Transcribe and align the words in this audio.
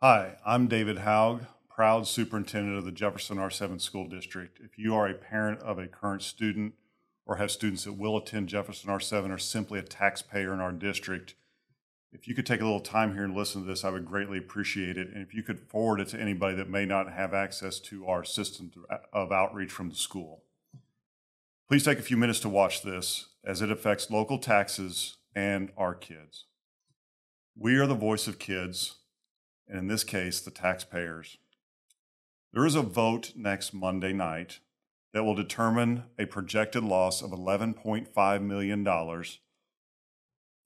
Hi, 0.00 0.36
I'm 0.46 0.68
David 0.68 0.98
Haug, 0.98 1.46
proud 1.68 2.06
superintendent 2.06 2.78
of 2.78 2.84
the 2.84 2.92
Jefferson 2.92 3.36
R7 3.36 3.80
School 3.80 4.06
District. 4.06 4.60
If 4.62 4.78
you 4.78 4.94
are 4.94 5.08
a 5.08 5.14
parent 5.14 5.58
of 5.58 5.80
a 5.80 5.88
current 5.88 6.22
student 6.22 6.74
or 7.26 7.34
have 7.38 7.50
students 7.50 7.82
that 7.82 7.94
will 7.94 8.16
attend 8.16 8.48
Jefferson 8.48 8.90
R7 8.90 9.28
or 9.28 9.38
simply 9.38 9.80
a 9.80 9.82
taxpayer 9.82 10.54
in 10.54 10.60
our 10.60 10.70
district, 10.70 11.34
if 12.12 12.28
you 12.28 12.36
could 12.36 12.46
take 12.46 12.60
a 12.60 12.64
little 12.64 12.78
time 12.78 13.14
here 13.14 13.24
and 13.24 13.34
listen 13.34 13.62
to 13.62 13.66
this, 13.66 13.84
I 13.84 13.90
would 13.90 14.06
greatly 14.06 14.38
appreciate 14.38 14.96
it. 14.96 15.08
And 15.12 15.20
if 15.20 15.34
you 15.34 15.42
could 15.42 15.58
forward 15.58 15.98
it 15.98 16.06
to 16.10 16.20
anybody 16.20 16.54
that 16.54 16.70
may 16.70 16.86
not 16.86 17.12
have 17.12 17.34
access 17.34 17.80
to 17.80 18.06
our 18.06 18.22
system 18.22 18.70
of 19.12 19.32
outreach 19.32 19.72
from 19.72 19.88
the 19.88 19.96
school. 19.96 20.44
Please 21.66 21.82
take 21.82 21.98
a 21.98 22.02
few 22.02 22.16
minutes 22.16 22.38
to 22.38 22.48
watch 22.48 22.82
this 22.82 23.30
as 23.44 23.62
it 23.62 23.70
affects 23.72 24.12
local 24.12 24.38
taxes 24.38 25.16
and 25.34 25.72
our 25.76 25.96
kids. 25.96 26.44
We 27.56 27.74
are 27.78 27.86
the 27.88 27.96
voice 27.96 28.28
of 28.28 28.38
kids, 28.38 28.94
and 29.68 29.78
in 29.78 29.86
this 29.88 30.04
case, 30.04 30.40
the 30.40 30.50
taxpayers. 30.50 31.38
There 32.52 32.64
is 32.64 32.74
a 32.74 32.82
vote 32.82 33.32
next 33.36 33.74
Monday 33.74 34.12
night 34.12 34.60
that 35.12 35.24
will 35.24 35.34
determine 35.34 36.04
a 36.18 36.26
projected 36.26 36.82
loss 36.82 37.22
of 37.22 37.30
$11.5 37.30 38.42
million 38.42 38.84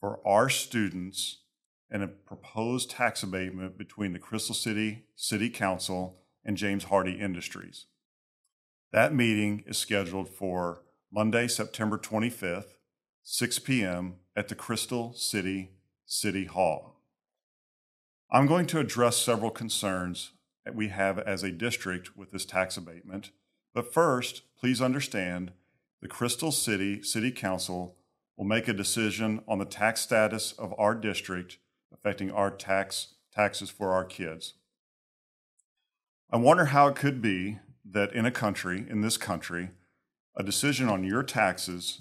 for 0.00 0.20
our 0.26 0.48
students 0.48 1.38
and 1.90 2.02
a 2.02 2.08
proposed 2.08 2.90
tax 2.90 3.22
abatement 3.22 3.76
between 3.76 4.12
the 4.12 4.18
Crystal 4.18 4.54
City 4.54 5.04
City 5.14 5.50
Council 5.50 6.18
and 6.44 6.56
James 6.56 6.84
Hardy 6.84 7.20
Industries. 7.20 7.86
That 8.92 9.14
meeting 9.14 9.62
is 9.66 9.78
scheduled 9.78 10.28
for 10.28 10.82
Monday, 11.12 11.46
September 11.48 11.98
25th, 11.98 12.76
6 13.22 13.58
p.m. 13.60 14.16
at 14.34 14.48
the 14.48 14.54
Crystal 14.54 15.12
City 15.12 15.72
City 16.04 16.46
Hall. 16.46 16.91
I'm 18.34 18.46
going 18.46 18.64
to 18.68 18.78
address 18.78 19.18
several 19.18 19.50
concerns 19.50 20.32
that 20.64 20.74
we 20.74 20.88
have 20.88 21.18
as 21.18 21.42
a 21.42 21.52
district 21.52 22.16
with 22.16 22.30
this 22.30 22.46
tax 22.46 22.78
abatement. 22.78 23.30
But 23.74 23.92
first, 23.92 24.40
please 24.58 24.80
understand 24.80 25.52
the 26.00 26.08
Crystal 26.08 26.50
City 26.50 27.02
City 27.02 27.30
Council 27.30 27.94
will 28.38 28.46
make 28.46 28.68
a 28.68 28.72
decision 28.72 29.42
on 29.46 29.58
the 29.58 29.66
tax 29.66 30.00
status 30.00 30.52
of 30.52 30.72
our 30.78 30.94
district 30.94 31.58
affecting 31.92 32.30
our 32.30 32.50
tax 32.50 33.16
taxes 33.34 33.68
for 33.68 33.92
our 33.92 34.04
kids. 34.04 34.54
I 36.30 36.38
wonder 36.38 36.64
how 36.66 36.88
it 36.88 36.96
could 36.96 37.20
be 37.20 37.58
that 37.84 38.14
in 38.14 38.24
a 38.24 38.30
country, 38.30 38.86
in 38.88 39.02
this 39.02 39.18
country, 39.18 39.72
a 40.34 40.42
decision 40.42 40.88
on 40.88 41.04
your 41.04 41.22
taxes 41.22 42.00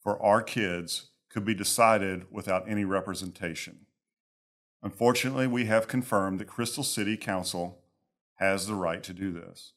for 0.00 0.22
our 0.22 0.42
kids 0.42 1.10
could 1.28 1.44
be 1.44 1.54
decided 1.54 2.26
without 2.30 2.68
any 2.68 2.84
representation. 2.84 3.86
Unfortunately, 4.82 5.46
we 5.46 5.66
have 5.66 5.86
confirmed 5.86 6.40
that 6.40 6.48
Crystal 6.48 6.82
City 6.82 7.16
Council 7.16 7.78
has 8.36 8.66
the 8.66 8.74
right 8.74 9.02
to 9.04 9.12
do 9.12 9.30
this. 9.32 9.74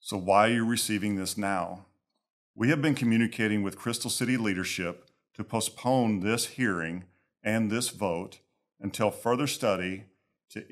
So, 0.00 0.16
why 0.16 0.48
are 0.48 0.52
you 0.52 0.66
receiving 0.66 1.16
this 1.16 1.38
now? 1.38 1.86
We 2.54 2.68
have 2.68 2.82
been 2.82 2.94
communicating 2.94 3.62
with 3.62 3.78
Crystal 3.78 4.10
City 4.10 4.36
leadership 4.36 5.08
to 5.34 5.44
postpone 5.44 6.20
this 6.20 6.46
hearing 6.46 7.04
and 7.42 7.70
this 7.70 7.88
vote 7.88 8.40
until 8.78 9.10
further 9.10 9.46
study 9.46 10.04
to 10.50 10.64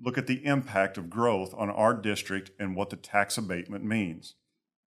look 0.00 0.16
at 0.16 0.28
the 0.28 0.44
impact 0.46 0.96
of 0.96 1.10
growth 1.10 1.52
on 1.56 1.70
our 1.70 1.94
district 1.94 2.52
and 2.60 2.76
what 2.76 2.90
the 2.90 2.96
tax 2.96 3.36
abatement 3.36 3.84
means. 3.84 4.34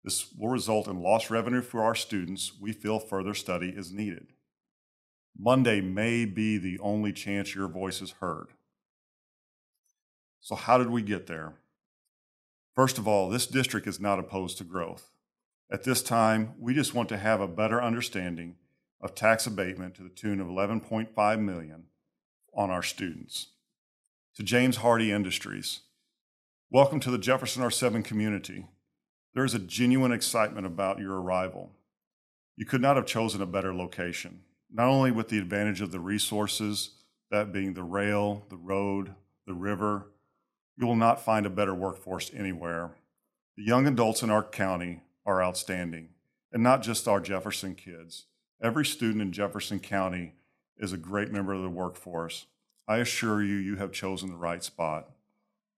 This 0.03 0.31
will 0.37 0.49
result 0.49 0.87
in 0.87 1.01
lost 1.01 1.31
revenue 1.31 1.61
for 1.61 1.83
our 1.83 1.95
students. 1.95 2.51
We 2.59 2.71
feel 2.71 2.99
further 2.99 3.33
study 3.33 3.69
is 3.69 3.91
needed. 3.91 4.33
Monday 5.39 5.81
may 5.81 6.25
be 6.25 6.57
the 6.57 6.79
only 6.79 7.13
chance 7.13 7.53
your 7.53 7.67
voice 7.67 8.01
is 8.01 8.11
heard. 8.19 8.47
So, 10.39 10.55
how 10.55 10.79
did 10.79 10.89
we 10.89 11.03
get 11.03 11.27
there? 11.27 11.53
First 12.75 12.97
of 12.97 13.07
all, 13.07 13.29
this 13.29 13.45
district 13.45 13.85
is 13.85 13.99
not 13.99 14.17
opposed 14.17 14.57
to 14.57 14.63
growth. 14.63 15.11
At 15.71 15.83
this 15.83 16.01
time, 16.01 16.53
we 16.59 16.73
just 16.73 16.95
want 16.95 17.09
to 17.09 17.17
have 17.17 17.39
a 17.39 17.47
better 17.47 17.81
understanding 17.81 18.55
of 18.99 19.13
tax 19.13 19.45
abatement 19.45 19.95
to 19.95 20.03
the 20.03 20.09
tune 20.09 20.39
of 20.39 20.47
11.5 20.47 21.39
million 21.39 21.83
on 22.55 22.71
our 22.71 22.83
students. 22.83 23.47
To 24.37 24.43
James 24.43 24.77
Hardy 24.77 25.11
Industries, 25.11 25.81
welcome 26.71 26.99
to 27.01 27.11
the 27.11 27.17
Jefferson 27.17 27.61
R7 27.61 28.03
community. 28.03 28.65
There 29.35 29.45
is 29.45 29.53
a 29.53 29.59
genuine 29.59 30.11
excitement 30.11 30.65
about 30.65 30.99
your 30.99 31.21
arrival. 31.21 31.73
You 32.55 32.65
could 32.65 32.81
not 32.81 32.95
have 32.95 33.05
chosen 33.05 33.41
a 33.41 33.45
better 33.45 33.73
location 33.73 34.41
not 34.71 34.87
only 34.87 35.11
with 35.11 35.29
the 35.29 35.37
advantage 35.37 35.81
of 35.81 35.91
the 35.91 35.99
resources, 35.99 36.91
that 37.29 37.51
being 37.51 37.73
the 37.73 37.83
rail, 37.83 38.45
the 38.49 38.57
road, 38.57 39.13
the 39.45 39.53
river, 39.53 40.07
you 40.77 40.85
will 40.85 40.95
not 40.95 41.23
find 41.23 41.45
a 41.45 41.49
better 41.49 41.73
workforce 41.73 42.31
anywhere. 42.33 42.91
The 43.55 43.63
young 43.63 43.87
adults 43.87 44.21
in 44.21 44.29
our 44.29 44.43
county 44.43 45.01
are 45.25 45.43
outstanding, 45.43 46.09
and 46.51 46.61
not 46.61 46.81
just 46.81 47.07
our 47.07 47.19
Jefferson 47.19 47.75
kids. 47.75 48.25
Every 48.61 48.85
student 48.85 49.21
in 49.21 49.31
Jefferson 49.31 49.79
County 49.79 50.33
is 50.77 50.93
a 50.93 50.97
great 50.97 51.31
member 51.31 51.53
of 51.53 51.61
the 51.61 51.69
workforce. 51.69 52.45
I 52.87 52.97
assure 52.97 53.43
you, 53.43 53.55
you 53.55 53.75
have 53.77 53.91
chosen 53.91 54.29
the 54.29 54.37
right 54.37 54.63
spot. 54.63 55.09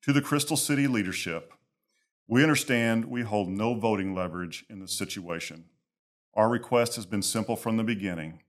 To 0.03 0.13
the 0.13 0.21
Crystal 0.21 0.57
City 0.57 0.87
leadership, 0.87 1.53
we 2.27 2.43
understand 2.43 3.05
we 3.05 3.23
hold 3.23 3.49
no 3.49 3.73
voting 3.73 4.13
leverage 4.13 4.65
in 4.69 4.79
this 4.79 4.93
situation. 4.93 5.65
Our 6.35 6.47
request 6.47 6.95
has 6.95 7.05
been 7.05 7.23
simple 7.23 7.55
from 7.55 7.77
the 7.77 7.83
beginning 7.83 8.41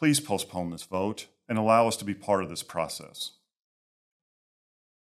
Please 0.00 0.18
postpone 0.18 0.70
this 0.70 0.84
vote 0.84 1.26
and 1.46 1.58
allow 1.58 1.86
us 1.86 1.94
to 1.98 2.06
be 2.06 2.14
part 2.14 2.42
of 2.42 2.48
this 2.48 2.62
process. 2.62 3.32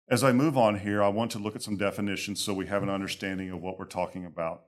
As 0.08 0.24
I 0.24 0.32
move 0.32 0.56
on 0.56 0.78
here, 0.78 1.02
I 1.02 1.08
want 1.08 1.30
to 1.32 1.38
look 1.38 1.54
at 1.54 1.62
some 1.62 1.76
definitions 1.76 2.42
so 2.42 2.54
we 2.54 2.66
have 2.68 2.82
an 2.82 2.88
understanding 2.88 3.50
of 3.50 3.60
what 3.60 3.78
we're 3.78 3.84
talking 3.84 4.24
about. 4.24 4.62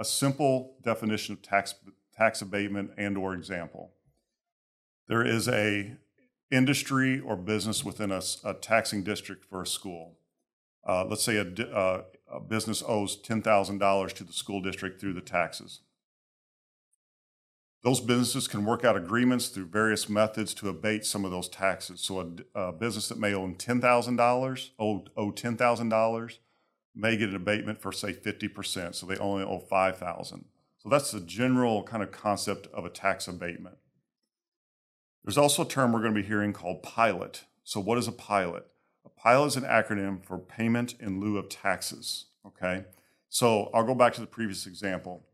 A 0.00 0.06
simple 0.06 0.76
definition 0.82 1.34
of 1.34 1.42
tax, 1.42 1.74
tax 2.16 2.40
abatement 2.40 2.92
and 2.96 3.18
or 3.18 3.34
example. 3.34 3.92
There 5.06 5.24
is 5.24 5.48
a 5.48 5.98
industry 6.50 7.20
or 7.20 7.36
business 7.36 7.84
within 7.84 8.10
a, 8.10 8.22
a 8.44 8.54
taxing 8.54 9.02
district 9.02 9.44
for 9.44 9.60
a 9.60 9.66
school. 9.66 10.16
Uh, 10.88 11.04
let's 11.04 11.22
say 11.22 11.36
a, 11.36 11.76
uh, 11.76 12.04
a 12.32 12.40
business 12.40 12.82
owes 12.88 13.20
$10,000 13.20 14.12
to 14.14 14.24
the 14.24 14.32
school 14.32 14.62
district 14.62 14.98
through 14.98 15.12
the 15.12 15.20
taxes. 15.20 15.80
Those 17.82 18.00
businesses 18.00 18.46
can 18.46 18.64
work 18.64 18.84
out 18.84 18.96
agreements 18.96 19.48
through 19.48 19.66
various 19.66 20.08
methods 20.08 20.54
to 20.54 20.68
abate 20.68 21.04
some 21.04 21.24
of 21.24 21.32
those 21.32 21.48
taxes. 21.48 22.00
So 22.00 22.20
a, 22.54 22.60
a 22.60 22.72
business 22.72 23.08
that 23.08 23.18
may 23.18 23.34
own 23.34 23.56
$10,000, 23.56 24.70
owe, 24.78 25.04
owe 25.16 25.32
$10,000, 25.32 26.38
may 26.94 27.16
get 27.16 27.30
an 27.30 27.36
abatement 27.36 27.80
for 27.80 27.90
say 27.90 28.12
50%, 28.12 28.94
so 28.94 29.06
they 29.06 29.16
only 29.16 29.42
owe 29.42 29.58
5,000. 29.58 30.44
So 30.78 30.88
that's 30.88 31.10
the 31.10 31.20
general 31.20 31.82
kind 31.82 32.02
of 32.02 32.12
concept 32.12 32.68
of 32.72 32.84
a 32.84 32.90
tax 32.90 33.26
abatement. 33.26 33.78
There's 35.24 35.38
also 35.38 35.62
a 35.62 35.68
term 35.68 35.92
we're 35.92 36.00
going 36.00 36.14
to 36.14 36.20
be 36.20 36.26
hearing 36.26 36.52
called 36.52 36.82
pilot. 36.82 37.44
So 37.64 37.80
what 37.80 37.98
is 37.98 38.08
a 38.08 38.12
pilot? 38.12 38.66
A 39.04 39.08
pilot 39.08 39.46
is 39.46 39.56
an 39.56 39.64
acronym 39.64 40.24
for 40.24 40.38
payment 40.38 40.94
in 41.00 41.20
lieu 41.20 41.36
of 41.36 41.48
taxes, 41.48 42.26
okay? 42.46 42.84
So 43.28 43.70
I'll 43.72 43.84
go 43.84 43.94
back 43.94 44.12
to 44.14 44.20
the 44.20 44.26
previous 44.26 44.66
example 44.66 45.24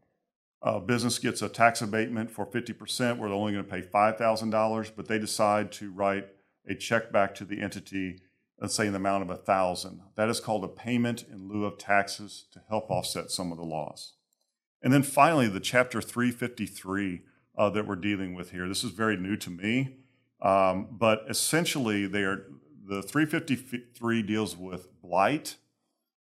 a 0.63 0.81
business 0.81 1.19
gets 1.19 1.41
a 1.41 1.49
tax 1.49 1.81
abatement 1.83 2.31
for 2.31 2.45
50% 2.47 3.19
where 3.19 3.29
they're 3.29 3.39
only 3.39 3.53
going 3.53 3.65
to 3.65 3.71
pay 3.71 3.83
$5,000, 3.83 4.93
but 4.97 5.07
they 5.07 5.19
decide 5.19 5.71
to 5.73 5.93
write 5.93 6.29
a 6.69 6.75
check 6.75 7.13
back 7.13 7.35
to 7.37 7.45
the 7.45 7.61
entity, 7.61 8.21
let's 8.61 8.75
say 8.75 8.87
in 8.87 8.93
the 8.93 8.99
amount 8.99 9.23
of 9.23 9.29
1000 9.29 10.01
That 10.17 10.29
is 10.29 10.41
called 10.41 10.65
a 10.65 10.69
payment 10.69 11.25
in 11.31 11.49
lieu 11.49 11.65
of 11.65 11.79
taxes 11.79 12.47
to 12.53 12.61
help 12.69 12.91
offset 12.91 13.31
some 13.31 13.53
of 13.53 13.59
the 13.59 13.65
loss. 13.65 14.15
And 14.83 14.93
then 14.93 15.03
finally, 15.03 15.49
the 15.49 15.61
Chapter 15.61 16.01
353 16.01 17.23
uh, 17.57 17.71
that 17.71 17.87
we're 17.87 17.97
dealing 17.97 18.35
with 18.35 18.53
here. 18.53 18.69
This 18.69 18.85
is 18.85 18.93
very 18.93 19.17
new 19.17 19.37
to 19.37 19.51
me, 19.51 19.97
um, 20.41 20.89
but 20.93 21.25
essentially, 21.29 22.07
they 22.07 22.23
are 22.23 22.47
the 22.89 23.03
353 23.03 24.23
deals 24.23 24.57
with 24.57 24.89
blight 25.03 25.57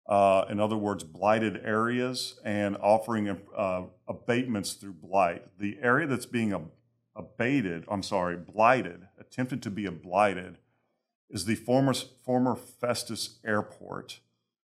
uh, 0.08 0.46
in 0.50 0.60
other 0.60 0.78
words, 0.78 1.04
blighted 1.04 1.62
areas 1.66 2.40
and 2.46 2.78
offering 2.78 3.42
uh, 3.56 3.84
abatements 4.08 4.74
through 4.74 4.94
blight. 4.94 5.46
The 5.60 5.78
area 5.82 6.08
that's 6.08 6.26
being 6.26 6.54
ab- 6.54 6.72
abated, 7.16 7.86
I'm 7.90 8.04
sorry, 8.04 8.38
blighted, 8.38 9.08
attempted 9.20 9.62
to 9.64 9.70
be 9.70 9.88
blighted, 9.90 10.60
is 11.30 11.46
the 11.46 11.56
former, 11.56 11.94
former 11.94 12.56
Festus 12.56 13.40
Airport. 13.46 14.20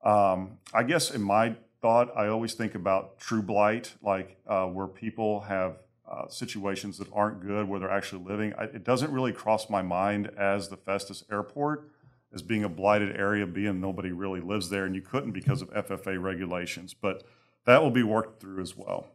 Um, 0.02 0.58
I 0.72 0.82
guess 0.82 1.10
in 1.10 1.22
my 1.22 1.56
thought, 1.82 2.16
I 2.16 2.28
always 2.28 2.54
think 2.54 2.74
about 2.74 3.18
true 3.18 3.42
blight, 3.42 3.94
like 4.02 4.38
uh, 4.46 4.66
where 4.66 4.86
people 4.86 5.40
have 5.40 5.76
uh, 6.10 6.26
situations 6.28 6.96
that 6.98 7.08
aren't 7.12 7.40
good, 7.42 7.68
where 7.68 7.78
they're 7.78 7.90
actually 7.90 8.24
living. 8.24 8.54
I, 8.56 8.64
it 8.64 8.82
doesn't 8.82 9.12
really 9.12 9.32
cross 9.32 9.68
my 9.68 9.82
mind 9.82 10.30
as 10.38 10.70
the 10.70 10.76
Festus 10.78 11.22
Airport 11.30 11.90
as 12.32 12.42
being 12.42 12.64
a 12.64 12.68
blighted 12.68 13.16
area, 13.16 13.46
being 13.46 13.80
nobody 13.80 14.12
really 14.12 14.40
lives 14.40 14.68
there, 14.68 14.84
and 14.84 14.94
you 14.94 15.02
couldn't 15.02 15.32
because 15.32 15.62
of 15.62 15.70
FAA 15.70 16.12
regulations. 16.12 16.94
But 16.94 17.22
that 17.64 17.82
will 17.82 17.90
be 17.90 18.02
worked 18.02 18.40
through 18.40 18.60
as 18.60 18.76
well. 18.76 19.08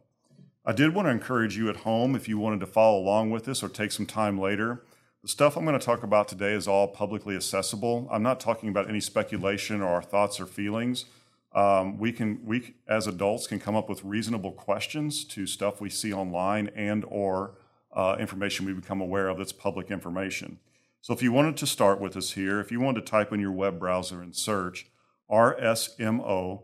I 0.66 0.72
did 0.72 0.94
want 0.94 1.06
to 1.06 1.12
encourage 1.12 1.56
you 1.56 1.68
at 1.68 1.76
home, 1.78 2.16
if 2.16 2.28
you 2.28 2.38
wanted 2.38 2.60
to 2.60 2.66
follow 2.66 2.98
along 2.98 3.30
with 3.30 3.44
this 3.44 3.62
or 3.62 3.68
take 3.68 3.92
some 3.92 4.06
time 4.06 4.38
later, 4.38 4.82
The 5.24 5.28
stuff 5.28 5.56
I'm 5.56 5.64
going 5.64 5.78
to 5.78 5.82
talk 5.82 6.02
about 6.02 6.28
today 6.28 6.52
is 6.52 6.68
all 6.68 6.86
publicly 6.86 7.34
accessible. 7.34 8.06
I'm 8.10 8.22
not 8.22 8.40
talking 8.40 8.68
about 8.68 8.90
any 8.90 9.00
speculation 9.00 9.80
or 9.80 9.88
our 9.88 10.02
thoughts 10.02 10.38
or 10.38 10.44
feelings. 10.44 11.06
Um, 11.54 11.96
we 11.96 12.12
can, 12.12 12.44
we 12.44 12.74
as 12.86 13.06
adults 13.06 13.46
can 13.46 13.58
come 13.58 13.74
up 13.74 13.88
with 13.88 14.04
reasonable 14.04 14.52
questions 14.52 15.24
to 15.24 15.46
stuff 15.46 15.80
we 15.80 15.88
see 15.88 16.12
online 16.12 16.68
and 16.74 17.06
or 17.08 17.54
uh, 17.94 18.16
information 18.20 18.66
we 18.66 18.74
become 18.74 19.00
aware 19.00 19.28
of 19.28 19.38
that's 19.38 19.50
public 19.50 19.90
information. 19.90 20.58
So 21.04 21.12
if 21.12 21.22
you 21.22 21.30
wanted 21.32 21.58
to 21.58 21.66
start 21.66 22.00
with 22.00 22.16
us 22.16 22.30
here, 22.30 22.60
if 22.60 22.72
you 22.72 22.80
wanted 22.80 23.04
to 23.04 23.10
type 23.10 23.30
in 23.30 23.38
your 23.38 23.52
web 23.52 23.78
browser 23.78 24.22
and 24.22 24.34
search 24.34 24.86
RSMO 25.30 26.62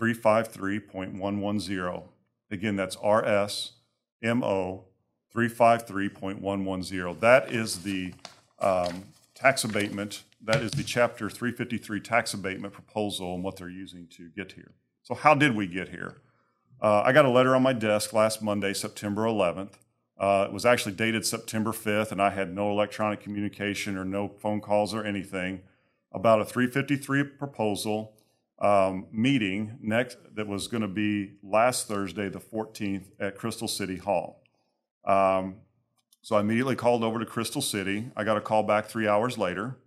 353.110, 0.00 2.04
again, 2.52 2.76
that's 2.76 2.94
RSMO 2.94 3.72
353.110. 5.34 7.18
That 7.18 7.50
is 7.50 7.82
the 7.82 8.14
um, 8.60 9.06
tax 9.34 9.64
abatement, 9.64 10.22
that 10.40 10.62
is 10.62 10.70
the 10.70 10.84
Chapter 10.84 11.28
353 11.28 11.98
tax 11.98 12.32
abatement 12.32 12.72
proposal 12.72 13.34
and 13.34 13.42
what 13.42 13.56
they're 13.56 13.68
using 13.68 14.06
to 14.16 14.30
get 14.36 14.52
here. 14.52 14.70
So 15.02 15.16
how 15.16 15.34
did 15.34 15.56
we 15.56 15.66
get 15.66 15.88
here? 15.88 16.18
Uh, 16.80 17.02
I 17.04 17.10
got 17.10 17.24
a 17.24 17.28
letter 17.28 17.56
on 17.56 17.64
my 17.64 17.72
desk 17.72 18.12
last 18.12 18.40
Monday, 18.40 18.72
September 18.72 19.22
11th. 19.22 19.72
Uh, 20.20 20.44
it 20.46 20.52
was 20.52 20.66
actually 20.66 20.92
dated 20.92 21.24
September 21.24 21.70
5th, 21.70 22.12
and 22.12 22.20
I 22.20 22.28
had 22.28 22.54
no 22.54 22.70
electronic 22.70 23.20
communication 23.20 23.96
or 23.96 24.04
no 24.04 24.28
phone 24.28 24.60
calls 24.60 24.92
or 24.92 25.02
anything 25.02 25.62
about 26.12 26.42
a 26.42 26.44
353 26.44 27.24
proposal 27.24 28.12
um, 28.58 29.06
meeting 29.10 29.78
next 29.80 30.18
that 30.34 30.46
was 30.46 30.68
going 30.68 30.82
to 30.82 30.88
be 30.88 31.32
last 31.42 31.88
Thursday, 31.88 32.28
the 32.28 32.38
14th, 32.38 33.04
at 33.18 33.38
Crystal 33.38 33.66
City 33.66 33.96
Hall. 33.96 34.42
Um, 35.06 35.56
so 36.20 36.36
I 36.36 36.40
immediately 36.40 36.76
called 36.76 37.02
over 37.02 37.18
to 37.18 37.24
Crystal 37.24 37.62
City. 37.62 38.10
I 38.14 38.24
got 38.24 38.36
a 38.36 38.42
call 38.42 38.62
back 38.62 38.86
three 38.86 39.08
hours 39.08 39.38
later. 39.38 39.78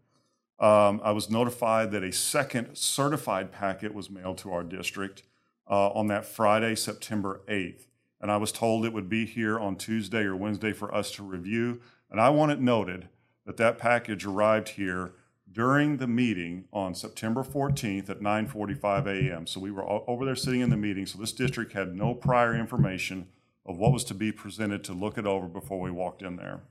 Um, 0.60 1.00
I 1.04 1.12
was 1.12 1.30
notified 1.30 1.92
that 1.92 2.04
a 2.04 2.12
second 2.12 2.76
certified 2.76 3.52
packet 3.52 3.94
was 3.94 4.10
mailed 4.10 4.40
to 4.40 4.52
our 4.52 4.64
district 4.64 5.22
uh, 5.70 5.90
on 5.90 6.08
that 6.08 6.26
Friday, 6.26 6.74
September 6.74 7.42
8th. 7.48 7.86
And 8.24 8.32
I 8.32 8.38
was 8.38 8.54
told 8.54 8.86
it 8.86 8.94
would 8.94 9.10
be 9.10 9.26
here 9.26 9.60
on 9.60 9.76
Tuesday 9.76 10.22
or 10.22 10.34
Wednesday 10.34 10.72
for 10.72 10.96
us 10.96 11.12
to 11.12 11.24
review. 11.24 11.82
And 12.10 12.22
I 12.22 12.30
want 12.30 12.54
it 12.54 12.62
noted 12.62 13.10
that 13.46 13.58
that 13.58 13.78
package 13.78 14.26
arrived 14.26 14.70
here 14.70 15.12
during 15.52 15.98
the 15.98 16.08
meeting 16.08 16.64
on 16.72 16.96
September 16.96 17.44
14th 17.44 18.10
at 18.10 18.22
9:45 18.22 19.08
a.m. 19.08 19.46
So 19.46 19.60
we 19.60 19.72
were 19.72 19.84
over 20.10 20.24
there 20.24 20.38
sitting 20.38 20.62
in 20.62 20.70
the 20.70 20.78
meeting. 20.78 21.06
So 21.06 21.20
this 21.20 21.34
district 21.34 21.74
had 21.74 21.98
no 21.98 22.14
prior 22.14 22.56
information 22.56 23.28
of 23.66 23.78
what 23.78 23.92
was 23.92 24.06
to 24.06 24.14
be 24.14 24.32
presented 24.32 24.86
to 24.86 24.94
look 24.94 25.18
it 25.18 25.26
over 25.26 25.50
before 25.50 25.82
we 25.82 25.92
walked 25.92 26.22
in 26.22 26.38
there. 26.38 26.62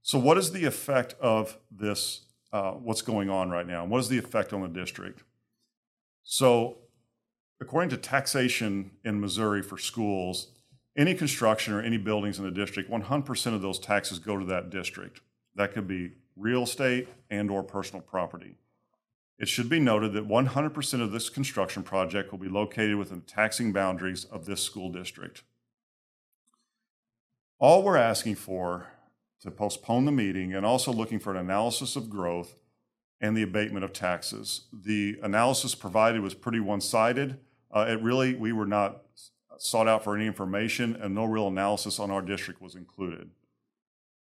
So 0.00 0.18
what 0.18 0.38
is 0.38 0.52
the 0.52 0.64
effect 0.64 1.16
of 1.20 1.58
this? 1.70 2.22
Uh, 2.50 2.72
what's 2.72 3.02
going 3.02 3.28
on 3.28 3.50
right 3.50 3.66
now? 3.66 3.82
And 3.82 3.90
What 3.90 4.00
is 4.00 4.08
the 4.08 4.16
effect 4.16 4.54
on 4.54 4.62
the 4.62 4.68
district? 4.68 5.22
So, 6.22 6.78
according 7.60 7.90
to 7.90 7.96
taxation 7.96 8.90
in 9.04 9.20
Missouri 9.20 9.62
for 9.62 9.78
schools, 9.78 10.48
any 10.96 11.14
construction 11.14 11.74
or 11.74 11.82
any 11.82 11.98
buildings 11.98 12.38
in 12.38 12.44
the 12.44 12.50
district, 12.50 12.90
100% 12.90 13.54
of 13.54 13.62
those 13.62 13.78
taxes 13.78 14.18
go 14.18 14.38
to 14.38 14.44
that 14.46 14.70
district. 14.70 15.20
That 15.54 15.72
could 15.72 15.86
be 15.86 16.12
real 16.36 16.62
estate 16.64 17.08
and 17.28 17.50
or 17.50 17.62
personal 17.62 18.02
property. 18.02 18.56
It 19.38 19.48
should 19.48 19.68
be 19.68 19.80
noted 19.80 20.12
that 20.12 20.28
100% 20.28 21.02
of 21.02 21.12
this 21.12 21.30
construction 21.30 21.82
project 21.82 22.30
will 22.30 22.38
be 22.38 22.48
located 22.48 22.96
within 22.96 23.20
the 23.20 23.26
taxing 23.26 23.72
boundaries 23.72 24.24
of 24.24 24.44
this 24.44 24.62
school 24.62 24.90
district. 24.90 25.42
All 27.58 27.82
we're 27.82 27.96
asking 27.96 28.36
for 28.36 28.88
to 29.40 29.50
postpone 29.50 30.04
the 30.04 30.12
meeting 30.12 30.54
and 30.54 30.66
also 30.66 30.92
looking 30.92 31.18
for 31.18 31.30
an 31.30 31.38
analysis 31.38 31.96
of 31.96 32.10
growth 32.10 32.56
and 33.20 33.36
the 33.36 33.42
abatement 33.42 33.84
of 33.84 33.92
taxes. 33.92 34.66
The 34.72 35.18
analysis 35.22 35.74
provided 35.74 36.20
was 36.20 36.34
pretty 36.34 36.60
one-sided. 36.60 37.38
Uh, 37.74 37.86
it 37.88 38.02
really, 38.02 38.34
we 38.34 38.52
were 38.52 38.66
not 38.66 39.02
sought 39.58 39.86
out 39.86 40.02
for 40.02 40.16
any 40.16 40.26
information 40.26 40.96
and 40.96 41.14
no 41.14 41.24
real 41.24 41.48
analysis 41.48 42.00
on 42.00 42.10
our 42.10 42.22
district 42.22 42.62
was 42.62 42.74
included. 42.74 43.30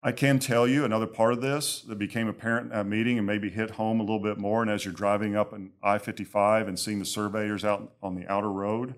I 0.02 0.12
can 0.12 0.38
tell 0.38 0.68
you 0.68 0.84
another 0.84 1.06
part 1.06 1.32
of 1.32 1.40
this 1.40 1.80
that 1.82 1.98
became 1.98 2.28
apparent 2.28 2.66
at 2.66 2.76
that 2.76 2.86
meeting 2.86 3.16
and 3.16 3.26
maybe 3.26 3.48
hit 3.48 3.70
home 3.70 4.00
a 4.00 4.02
little 4.02 4.18
bit 4.18 4.36
more. 4.36 4.60
And 4.60 4.70
as 4.70 4.84
you're 4.84 4.92
driving 4.92 5.34
up 5.34 5.54
an 5.54 5.70
I-55 5.82 6.68
and 6.68 6.78
seeing 6.78 6.98
the 6.98 7.06
surveyors 7.06 7.64
out 7.64 7.94
on 8.02 8.14
the 8.14 8.30
outer 8.30 8.52
road, 8.52 8.96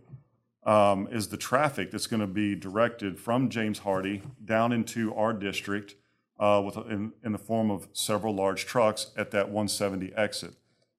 um, 0.64 1.06
is 1.12 1.28
the 1.28 1.36
traffic 1.36 1.92
that's 1.92 2.08
going 2.08 2.20
to 2.20 2.26
be 2.26 2.56
directed 2.56 3.20
from 3.20 3.48
James 3.48 3.78
Hardy 3.78 4.20
down 4.44 4.72
into 4.72 5.14
our 5.14 5.32
district 5.32 5.94
uh, 6.40 6.60
with 6.64 6.76
in, 6.90 7.12
in 7.24 7.30
the 7.30 7.38
form 7.38 7.70
of 7.70 7.86
several 7.92 8.34
large 8.34 8.66
trucks 8.66 9.12
at 9.16 9.30
that 9.30 9.46
170 9.46 10.12
exit. 10.14 10.54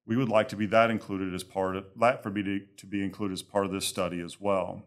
We 0.08 0.16
would 0.16 0.30
like 0.30 0.48
to 0.48 0.56
be 0.56 0.64
that 0.66 0.90
included 0.90 1.34
as 1.34 1.44
part 1.44 1.76
of 1.76 1.84
that 2.00 2.22
for 2.22 2.30
me 2.30 2.42
to, 2.42 2.60
to 2.78 2.86
be 2.86 3.04
included 3.04 3.34
as 3.34 3.42
part 3.42 3.66
of 3.66 3.72
this 3.72 3.84
study 3.84 4.20
as 4.20 4.40
well. 4.40 4.82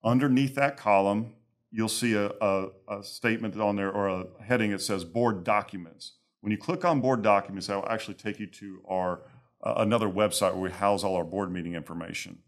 Underneath 0.02 0.54
that 0.56 0.76
column, 0.76 1.34
you'll 1.70 1.88
see 1.88 2.14
a, 2.14 2.30
a, 2.40 2.68
a, 2.88 3.02
statement 3.02 3.58
on 3.58 3.76
there 3.76 3.90
or 3.90 4.08
a 4.08 4.26
heading 4.42 4.70
that 4.70 4.80
says 4.80 5.04
board 5.04 5.44
documents. 5.44 6.12
When 6.40 6.50
you 6.50 6.58
click 6.58 6.84
on 6.84 7.00
board 7.00 7.22
documents, 7.22 7.68
that 7.68 7.76
will 7.76 7.88
actually 7.88 8.14
take 8.14 8.38
you 8.38 8.46
to 8.46 8.82
our 8.88 9.22
uh, 9.62 9.74
another 9.78 10.08
website 10.08 10.52
where 10.52 10.62
we 10.62 10.70
house 10.70 11.04
all 11.04 11.16
our 11.16 11.24
board 11.24 11.50
meeting 11.50 11.74
information. 11.74 12.38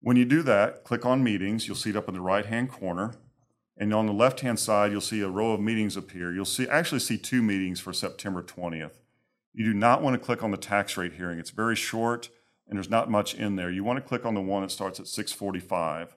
When 0.00 0.16
you 0.16 0.24
do 0.24 0.42
that, 0.42 0.84
click 0.84 1.06
on 1.06 1.24
meetings. 1.24 1.66
You'll 1.66 1.76
see 1.76 1.90
it 1.90 1.96
up 1.96 2.08
in 2.08 2.14
the 2.14 2.20
right 2.20 2.44
hand 2.44 2.70
corner. 2.70 3.14
And 3.82 3.92
on 3.92 4.06
the 4.06 4.12
left 4.12 4.42
hand 4.42 4.60
side, 4.60 4.92
you'll 4.92 5.00
see 5.00 5.22
a 5.22 5.28
row 5.28 5.54
of 5.54 5.60
meetings 5.60 5.96
appear. 5.96 6.32
You'll 6.32 6.44
see 6.44 6.68
actually 6.68 7.00
see 7.00 7.18
two 7.18 7.42
meetings 7.42 7.80
for 7.80 7.92
September 7.92 8.40
20th. 8.40 9.00
You 9.52 9.64
do 9.64 9.74
not 9.74 10.02
want 10.02 10.14
to 10.14 10.24
click 10.24 10.44
on 10.44 10.52
the 10.52 10.56
tax 10.56 10.96
rate 10.96 11.14
hearing. 11.14 11.40
It's 11.40 11.50
very 11.50 11.74
short 11.74 12.28
and 12.68 12.76
there's 12.76 12.88
not 12.88 13.10
much 13.10 13.34
in 13.34 13.56
there. 13.56 13.72
You 13.72 13.82
want 13.82 13.96
to 13.96 14.08
click 14.08 14.24
on 14.24 14.34
the 14.34 14.40
one 14.40 14.62
that 14.62 14.70
starts 14.70 15.00
at 15.00 15.08
645. 15.08 16.14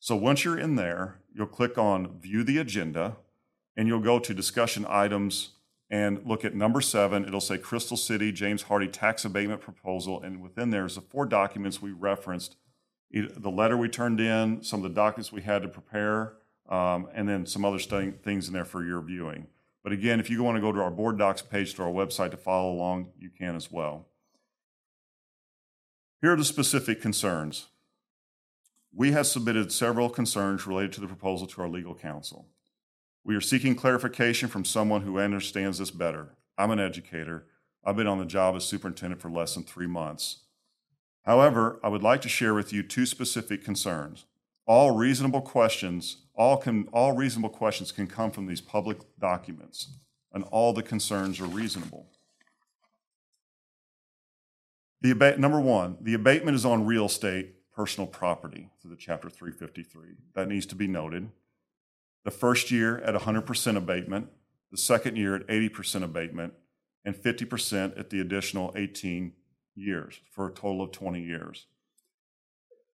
So 0.00 0.16
once 0.16 0.44
you're 0.44 0.58
in 0.58 0.74
there, 0.74 1.20
you'll 1.32 1.46
click 1.46 1.78
on 1.78 2.18
view 2.18 2.42
the 2.42 2.58
agenda 2.58 3.18
and 3.76 3.86
you'll 3.86 4.00
go 4.00 4.18
to 4.18 4.34
discussion 4.34 4.84
items 4.88 5.50
and 5.88 6.26
look 6.26 6.44
at 6.44 6.56
number 6.56 6.80
seven. 6.80 7.24
It'll 7.24 7.40
say 7.40 7.56
Crystal 7.56 7.96
City 7.96 8.32
James 8.32 8.62
Hardy 8.62 8.88
tax 8.88 9.24
abatement 9.24 9.60
proposal. 9.60 10.20
And 10.20 10.42
within 10.42 10.70
there's 10.70 10.96
the 10.96 11.02
four 11.02 11.24
documents 11.24 11.80
we 11.80 11.92
referenced 11.92 12.56
the 13.12 13.48
letter 13.48 13.76
we 13.76 13.88
turned 13.88 14.20
in, 14.20 14.64
some 14.64 14.80
of 14.80 14.90
the 14.90 15.00
documents 15.00 15.30
we 15.30 15.42
had 15.42 15.62
to 15.62 15.68
prepare, 15.68 16.32
um, 16.68 17.08
and 17.14 17.28
then 17.28 17.46
some 17.46 17.64
other 17.64 17.78
st- 17.78 18.22
things 18.22 18.48
in 18.48 18.54
there 18.54 18.64
for 18.64 18.84
your 18.84 19.00
viewing. 19.00 19.46
But 19.82 19.92
again, 19.92 20.18
if 20.18 20.28
you 20.30 20.42
want 20.42 20.56
to 20.56 20.60
go 20.60 20.72
to 20.72 20.80
our 20.80 20.90
board 20.90 21.18
docs 21.18 21.42
page 21.42 21.74
to 21.74 21.82
our 21.84 21.90
website 21.92 22.32
to 22.32 22.36
follow 22.36 22.72
along, 22.72 23.10
you 23.18 23.30
can 23.30 23.54
as 23.54 23.70
well. 23.70 24.06
Here 26.20 26.32
are 26.32 26.36
the 26.36 26.44
specific 26.44 27.00
concerns. 27.00 27.66
We 28.92 29.12
have 29.12 29.26
submitted 29.26 29.70
several 29.70 30.08
concerns 30.08 30.66
related 30.66 30.92
to 30.94 31.00
the 31.00 31.06
proposal 31.06 31.46
to 31.46 31.62
our 31.62 31.68
legal 31.68 31.94
counsel. 31.94 32.46
We 33.22 33.36
are 33.36 33.40
seeking 33.40 33.74
clarification 33.74 34.48
from 34.48 34.64
someone 34.64 35.02
who 35.02 35.18
understands 35.18 35.78
this 35.78 35.90
better. 35.90 36.30
I'm 36.56 36.70
an 36.70 36.80
educator. 36.80 37.46
I've 37.84 37.96
been 37.96 38.06
on 38.06 38.18
the 38.18 38.24
job 38.24 38.56
as 38.56 38.64
superintendent 38.64 39.20
for 39.20 39.30
less 39.30 39.54
than 39.54 39.64
three 39.64 39.86
months. 39.86 40.38
However, 41.24 41.78
I 41.82 41.88
would 41.88 42.02
like 42.02 42.22
to 42.22 42.28
share 42.28 42.54
with 42.54 42.72
you 42.72 42.82
two 42.82 43.04
specific 43.04 43.64
concerns. 43.64 44.26
All 44.66 44.90
reasonable 44.90 45.42
questions, 45.42 46.16
all, 46.34 46.56
can, 46.56 46.88
all 46.92 47.12
reasonable 47.12 47.50
questions 47.50 47.92
can 47.92 48.06
come 48.06 48.30
from 48.30 48.46
these 48.46 48.60
public 48.60 48.98
documents, 49.18 49.88
and 50.32 50.44
all 50.44 50.72
the 50.72 50.82
concerns 50.82 51.40
are 51.40 51.46
reasonable. 51.46 52.06
The 55.02 55.12
abate, 55.12 55.38
number 55.38 55.60
one, 55.60 55.98
the 56.00 56.14
abatement 56.14 56.56
is 56.56 56.64
on 56.64 56.84
real 56.84 57.06
estate, 57.06 57.54
personal 57.72 58.08
property 58.08 58.70
through 58.80 58.90
the 58.90 58.96
Chapter 58.96 59.30
353. 59.30 60.14
That 60.34 60.48
needs 60.48 60.66
to 60.66 60.74
be 60.74 60.88
noted. 60.88 61.30
The 62.24 62.30
first 62.32 62.70
year 62.72 62.98
at 62.98 63.14
100% 63.14 63.76
abatement, 63.76 64.30
the 64.72 64.78
second 64.78 65.16
year 65.16 65.36
at 65.36 65.46
80% 65.46 66.02
abatement, 66.02 66.54
and 67.04 67.14
50% 67.14 67.98
at 67.98 68.10
the 68.10 68.20
additional 68.20 68.72
18 68.74 69.32
years 69.76 70.20
for 70.30 70.48
a 70.48 70.52
total 70.52 70.82
of 70.82 70.90
20 70.90 71.22
years. 71.22 71.66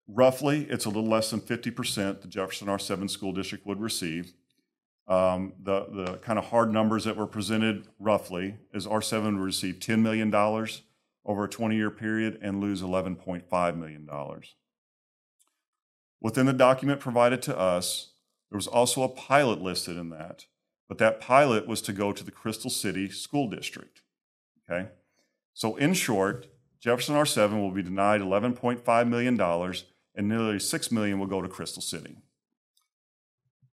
Roughly, 0.09 0.67
it's 0.69 0.85
a 0.85 0.89
little 0.89 1.09
less 1.09 1.31
than 1.31 1.41
50% 1.41 2.23
the 2.23 2.29
Jefferson 2.29 2.69
R7 2.69 3.09
school 3.09 3.33
district 3.33 3.67
would 3.67 3.81
receive. 3.81 4.35
Um, 5.09 5.55
the, 5.63 5.87
the 5.91 6.19
kind 6.19 6.39
of 6.39 6.47
hard 6.47 6.73
numbers 6.73 7.05
that 7.05 7.17
were 7.17 7.27
presented 7.27 7.89
roughly 7.99 8.57
is 8.73 8.87
R7 8.87 9.25
would 9.25 9.45
receive 9.45 9.77
$10 9.77 10.01
million 10.01 10.33
over 11.25 11.45
a 11.45 11.49
20 11.49 11.77
year 11.77 11.91
period 11.91 12.39
and 12.43 12.61
lose 12.61 12.83
$11.5 12.83 13.77
million. 13.77 14.09
Within 16.21 16.47
the 16.47 16.53
document 16.53 17.01
provided 17.01 17.43
to 17.43 17.59
us, 17.59 18.13
there 18.51 18.57
was 18.57 18.67
also 18.69 19.03
a 19.03 19.09
pilot 19.09 19.61
listed 19.61 19.97
in 19.97 20.11
that, 20.11 20.47
but 20.89 20.99
that 20.99 21.21
pilot 21.21 21.67
was 21.67 21.83
to 21.83 21.93
go 21.93 22.13
to 22.13 22.23
the 22.23 22.31
Crystal 22.31 22.71
City 22.71 23.09
School 23.09 23.49
District. 23.49 24.03
Okay? 24.71 24.89
So, 25.55 25.77
in 25.77 25.95
short, 25.95 26.47
Jefferson 26.81 27.15
R7 27.15 27.61
will 27.61 27.71
be 27.71 27.83
denied 27.83 28.21
$11.5 28.21 29.09
million 29.09 29.37
and 30.15 30.29
nearly 30.29 30.59
6 30.59 30.93
million 30.93 31.19
will 31.19 31.27
go 31.27 31.43
to 31.43 31.49
Crystal 31.49 31.83
City. 31.83 32.17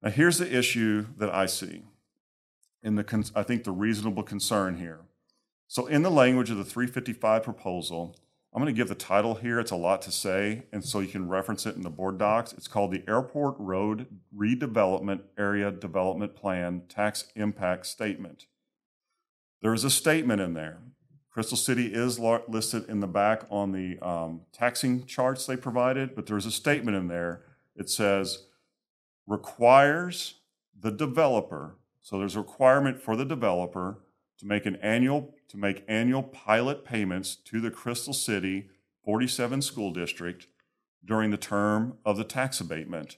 Now, 0.01 0.09
here's 0.09 0.37
the 0.37 0.57
issue 0.57 1.07
that 1.17 1.33
I 1.33 1.45
see, 1.45 1.83
in 2.81 2.95
the, 2.95 3.31
I 3.35 3.43
think 3.43 3.63
the 3.63 3.71
reasonable 3.71 4.23
concern 4.23 4.77
here. 4.77 5.01
So, 5.67 5.87
in 5.87 6.03
the 6.03 6.09
language 6.09 6.49
of 6.49 6.57
the 6.57 6.63
355 6.63 7.43
proposal, 7.43 8.15
I'm 8.53 8.63
going 8.63 8.73
to 8.73 8.77
give 8.77 8.87
the 8.87 8.95
title 8.95 9.35
here. 9.35 9.59
It's 9.59 9.71
a 9.71 9.75
lot 9.75 10.01
to 10.03 10.11
say, 10.11 10.63
and 10.71 10.83
so 10.83 10.99
you 10.99 11.07
can 11.07 11.27
reference 11.27 11.67
it 11.67 11.75
in 11.75 11.83
the 11.83 11.89
board 11.89 12.17
docs. 12.17 12.53
It's 12.53 12.67
called 12.67 12.91
the 12.91 13.03
Airport 13.07 13.55
Road 13.59 14.07
Redevelopment 14.35 15.21
Area 15.37 15.69
Development 15.69 16.33
Plan 16.33 16.83
Tax 16.89 17.25
Impact 17.35 17.85
Statement. 17.85 18.47
There 19.61 19.73
is 19.73 19.83
a 19.83 19.89
statement 19.89 20.41
in 20.41 20.53
there. 20.53 20.79
Crystal 21.39 21.55
City 21.55 21.93
is 21.93 22.19
listed 22.19 22.89
in 22.89 22.99
the 22.99 23.07
back 23.07 23.43
on 23.49 23.71
the 23.71 23.97
um, 24.05 24.41
taxing 24.51 25.05
charts 25.05 25.45
they 25.45 25.55
provided, 25.55 26.13
but 26.13 26.25
there's 26.25 26.45
a 26.45 26.51
statement 26.51 26.97
in 26.97 27.07
there. 27.07 27.43
It 27.77 27.89
says 27.89 28.43
requires 29.25 30.33
the 30.77 30.91
developer. 30.91 31.77
So 32.01 32.19
there's 32.19 32.35
a 32.35 32.39
requirement 32.39 33.01
for 33.01 33.15
the 33.15 33.23
developer 33.23 34.01
to 34.39 34.45
make 34.45 34.65
an 34.65 34.75
annual 34.81 35.33
to 35.47 35.55
make 35.55 35.85
annual 35.87 36.23
pilot 36.23 36.83
payments 36.83 37.37
to 37.37 37.61
the 37.61 37.71
Crystal 37.71 38.13
City 38.13 38.67
47 39.05 39.61
school 39.61 39.93
district 39.93 40.47
during 41.05 41.31
the 41.31 41.37
term 41.37 41.99
of 42.03 42.17
the 42.17 42.25
tax 42.25 42.59
abatement. 42.59 43.15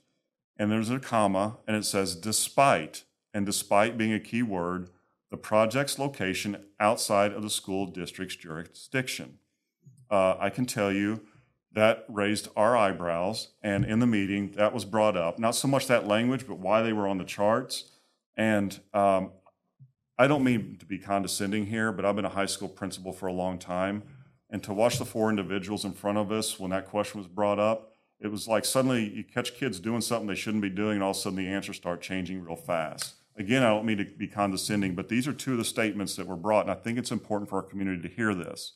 And 0.60 0.72
there's 0.72 0.92
a 0.92 1.00
comma 1.00 1.58
and 1.66 1.76
it 1.76 1.86
says 1.86 2.14
despite 2.14 3.04
and 3.34 3.48
despite 3.48 3.98
being 3.98 4.14
a 4.14 4.20
key 4.20 4.44
word 4.44 4.92
the 5.32 5.38
project's 5.38 5.98
location 5.98 6.58
outside 6.80 7.32
of 7.32 7.42
the 7.42 7.50
school 7.50 7.88
district's 7.88 8.36
jurisdiction. 8.36 9.40
Uh, 10.12 10.36
I 10.38 10.50
can 10.50 10.66
tell 10.66 10.92
you 10.92 11.22
that 11.74 12.06
raised 12.10 12.50
our 12.58 12.76
eyebrows, 12.76 13.54
and 13.64 13.86
in 13.86 14.00
the 14.00 14.06
meeting, 14.08 14.52
that 14.58 14.74
was 14.74 14.84
brought 14.84 15.16
up. 15.16 15.40
Not 15.40 15.56
so 15.56 15.70
much 15.70 15.88
that 15.88 16.06
language, 16.06 16.46
but 16.46 16.60
why 16.60 16.82
they 16.82 16.92
were 16.92 17.08
on 17.08 17.18
the 17.18 17.24
charts. 17.24 17.92
And 18.36 18.78
um, 18.94 19.32
I 20.18 20.28
don't 20.28 20.44
mean 20.44 20.76
to 20.80 20.86
be 20.86 21.00
condescending 21.00 21.68
here, 21.68 21.94
but 21.94 22.04
I've 22.04 22.18
been 22.18 22.26
a 22.26 22.30
high 22.30 22.46
school 22.46 22.68
principal 22.68 23.14
for 23.14 23.28
a 23.28 23.34
long 23.34 23.58
time. 23.58 24.04
And 24.50 24.62
to 24.64 24.74
watch 24.74 25.00
the 25.00 25.06
four 25.06 25.30
individuals 25.30 25.86
in 25.86 25.94
front 25.94 26.18
of 26.18 26.30
us 26.30 26.60
when 26.60 26.72
that 26.72 26.88
question 26.88 27.22
was 27.22 27.28
brought 27.30 27.58
up, 27.58 27.94
it 28.20 28.28
was 28.28 28.50
like 28.50 28.66
suddenly 28.66 29.10
you 29.10 29.24
catch 29.24 29.56
kids 29.56 29.80
doing 29.80 30.02
something 30.02 30.28
they 30.28 30.36
shouldn't 30.36 30.62
be 30.62 30.70
doing, 30.70 30.96
and 30.96 31.04
all 31.04 31.12
of 31.12 31.18
a 31.18 31.20
sudden 31.20 31.38
the 31.38 31.48
answers 31.48 31.78
start 31.78 32.02
changing 32.02 32.44
real 32.44 32.58
fast. 32.58 33.16
Again, 33.38 33.64
I 33.64 33.70
don't 33.70 33.86
mean 33.86 33.98
to 33.98 34.06
be 34.06 34.28
condescending, 34.28 34.94
but 34.94 35.10
these 35.10 35.28
are 35.28 35.34
two 35.34 35.54
of 35.54 35.58
the 35.58 35.66
statements 35.66 36.16
that 36.16 36.28
were 36.28 36.36
brought, 36.36 36.66
and 36.66 36.72
I 36.72 36.76
think 36.76 36.98
it's 36.98 37.12
important 37.12 37.50
for 37.50 37.58
our 37.58 37.64
community 37.64 38.02
to 38.08 38.14
hear 38.14 38.36
this. 38.36 38.74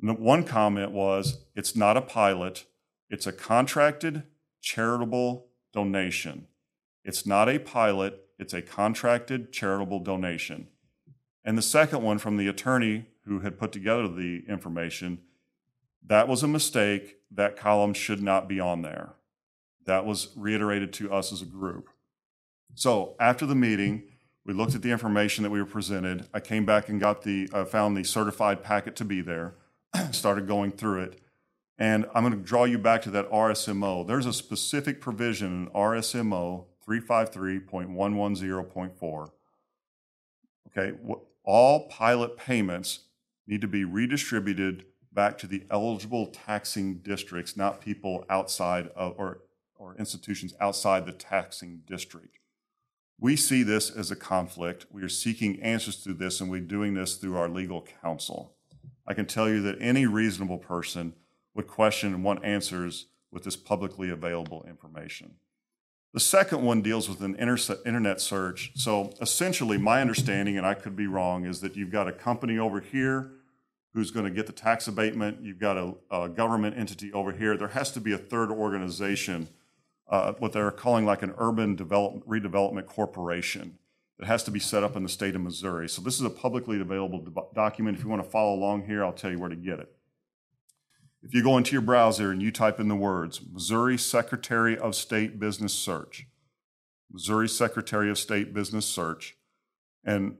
One 0.00 0.44
comment 0.44 0.90
was 0.90 1.44
it's 1.54 1.76
not 1.76 1.96
a 1.96 2.02
pilot, 2.02 2.64
it's 3.08 3.26
a 3.26 3.32
contracted 3.32 4.24
charitable 4.60 5.46
donation. 5.72 6.46
It's 7.04 7.26
not 7.26 7.48
a 7.48 7.58
pilot, 7.58 8.20
it's 8.38 8.54
a 8.54 8.62
contracted 8.62 9.52
charitable 9.52 10.00
donation. 10.00 10.68
And 11.44 11.58
the 11.58 11.62
second 11.62 12.02
one 12.02 12.18
from 12.18 12.38
the 12.38 12.48
attorney 12.48 13.06
who 13.26 13.40
had 13.40 13.58
put 13.58 13.72
together 13.72 14.08
the 14.08 14.44
information, 14.48 15.20
that 16.06 16.26
was 16.26 16.42
a 16.42 16.48
mistake. 16.48 17.18
That 17.30 17.56
column 17.56 17.94
should 17.94 18.22
not 18.22 18.48
be 18.48 18.60
on 18.60 18.82
there. 18.82 19.14
That 19.86 20.06
was 20.06 20.28
reiterated 20.36 20.92
to 20.94 21.12
us 21.12 21.32
as 21.32 21.42
a 21.42 21.46
group. 21.46 21.90
So 22.74 23.14
after 23.20 23.46
the 23.46 23.54
meeting, 23.54 24.04
we 24.44 24.52
looked 24.52 24.74
at 24.74 24.82
the 24.82 24.90
information 24.90 25.44
that 25.44 25.50
we 25.50 25.60
were 25.60 25.66
presented. 25.66 26.26
I 26.34 26.40
came 26.40 26.66
back 26.66 26.88
and 26.88 27.00
got 27.00 27.22
the, 27.22 27.48
uh, 27.52 27.64
found 27.64 27.96
the 27.96 28.04
certified 28.04 28.62
packet 28.62 28.94
to 28.96 29.04
be 29.04 29.20
there, 29.20 29.54
started 30.10 30.46
going 30.46 30.72
through 30.72 31.02
it. 31.02 31.20
And 31.78 32.06
I'm 32.14 32.22
going 32.22 32.38
to 32.38 32.44
draw 32.44 32.64
you 32.64 32.78
back 32.78 33.02
to 33.02 33.10
that 33.10 33.30
RSMO. 33.30 34.06
There's 34.06 34.26
a 34.26 34.32
specific 34.32 35.00
provision 35.00 35.66
in 35.66 35.70
RSMO 35.70 36.66
353.110.4. 36.86 39.30
Okay, 40.76 40.92
all 41.44 41.88
pilot 41.88 42.36
payments 42.36 43.04
need 43.46 43.60
to 43.60 43.68
be 43.68 43.84
redistributed 43.84 44.86
back 45.12 45.38
to 45.38 45.46
the 45.46 45.62
eligible 45.70 46.26
taxing 46.26 46.98
districts, 46.98 47.56
not 47.56 47.80
people 47.80 48.24
outside 48.28 48.88
of, 48.88 49.14
or, 49.16 49.42
or 49.76 49.94
institutions 49.96 50.52
outside 50.60 51.06
the 51.06 51.12
taxing 51.12 51.82
district. 51.86 52.40
We 53.18 53.36
see 53.36 53.62
this 53.62 53.90
as 53.90 54.10
a 54.10 54.16
conflict. 54.16 54.86
We 54.90 55.02
are 55.02 55.08
seeking 55.08 55.62
answers 55.62 56.02
to 56.04 56.12
this, 56.12 56.40
and 56.40 56.50
we're 56.50 56.60
doing 56.60 56.94
this 56.94 57.16
through 57.16 57.36
our 57.36 57.48
legal 57.48 57.86
counsel. 58.02 58.54
I 59.06 59.14
can 59.14 59.26
tell 59.26 59.48
you 59.48 59.62
that 59.62 59.76
any 59.80 60.06
reasonable 60.06 60.58
person 60.58 61.14
would 61.54 61.66
question 61.66 62.12
and 62.12 62.24
want 62.24 62.44
answers 62.44 63.06
with 63.30 63.44
this 63.44 63.56
publicly 63.56 64.10
available 64.10 64.64
information. 64.68 65.34
The 66.12 66.20
second 66.20 66.62
one 66.62 66.80
deals 66.80 67.08
with 67.08 67.20
an 67.22 67.34
internet 67.34 68.20
search. 68.20 68.70
So 68.76 69.12
essentially, 69.20 69.78
my 69.78 70.00
understanding, 70.00 70.56
and 70.56 70.66
I 70.66 70.74
could 70.74 70.94
be 70.94 71.08
wrong, 71.08 71.44
is 71.44 71.60
that 71.60 71.74
you've 71.74 71.90
got 71.90 72.06
a 72.06 72.12
company 72.12 72.56
over 72.58 72.80
here 72.80 73.32
who's 73.92 74.12
going 74.12 74.24
to 74.24 74.30
get 74.30 74.46
the 74.46 74.52
tax 74.52 74.86
abatement. 74.86 75.42
You've 75.42 75.58
got 75.58 75.76
a, 75.76 75.94
a 76.10 76.28
government 76.28 76.78
entity 76.78 77.12
over 77.12 77.32
here. 77.32 77.56
There 77.56 77.68
has 77.68 77.90
to 77.92 78.00
be 78.00 78.12
a 78.12 78.18
third 78.18 78.50
organization, 78.50 79.48
uh, 80.08 80.32
what 80.38 80.52
they're 80.52 80.70
calling 80.70 81.04
like 81.04 81.22
an 81.22 81.34
urban 81.38 81.74
develop, 81.74 82.26
redevelopment 82.26 82.86
corporation 82.86 83.78
that 84.18 84.26
has 84.26 84.44
to 84.44 84.50
be 84.50 84.60
set 84.60 84.84
up 84.84 84.96
in 84.96 85.02
the 85.02 85.08
state 85.08 85.34
of 85.34 85.40
Missouri. 85.40 85.88
So 85.88 86.02
this 86.02 86.14
is 86.14 86.22
a 86.22 86.30
publicly 86.30 86.80
available 86.80 87.26
document. 87.54 87.96
If 87.96 88.04
you 88.04 88.10
want 88.10 88.22
to 88.22 88.30
follow 88.30 88.54
along 88.54 88.86
here, 88.86 89.04
I'll 89.04 89.12
tell 89.12 89.30
you 89.30 89.38
where 89.38 89.48
to 89.48 89.56
get 89.56 89.80
it. 89.80 89.92
If 91.22 91.34
you 91.34 91.42
go 91.42 91.56
into 91.56 91.72
your 91.72 91.80
browser 91.80 92.30
and 92.30 92.42
you 92.42 92.52
type 92.52 92.78
in 92.78 92.88
the 92.88 92.94
words 92.94 93.40
Missouri 93.50 93.96
Secretary 93.96 94.76
of 94.76 94.94
State 94.94 95.40
Business 95.40 95.72
Search, 95.72 96.26
Missouri 97.10 97.48
Secretary 97.48 98.10
of 98.10 98.18
State 98.18 98.52
Business 98.52 98.84
Search, 98.84 99.36
and 100.04 100.36